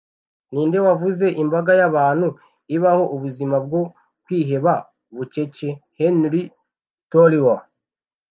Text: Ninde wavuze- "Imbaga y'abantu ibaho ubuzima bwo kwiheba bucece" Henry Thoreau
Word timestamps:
Ninde 0.51 0.79
wavuze- 0.87 1.25
"Imbaga 1.43 1.71
y'abantu 1.79 2.27
ibaho 2.75 3.03
ubuzima 3.15 3.55
bwo 3.65 3.81
kwiheba 4.23 4.73
bucece" 5.15 5.67
Henry 5.97 6.41
Thoreau 7.11 7.59